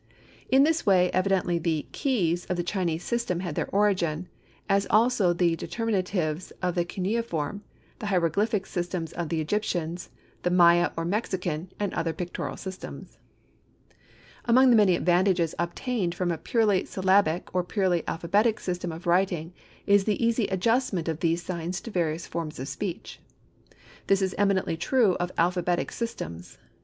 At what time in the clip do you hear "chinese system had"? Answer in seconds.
2.63-3.53